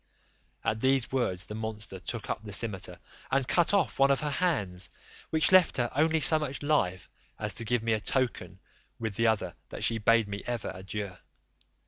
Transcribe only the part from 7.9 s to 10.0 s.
a token with the other that she